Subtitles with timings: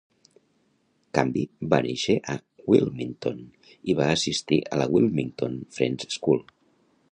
[1.17, 1.43] Canby
[1.73, 2.37] va néixer a
[2.73, 3.45] Wilmington
[3.93, 6.45] i va assistir a la Wilmington Friends School.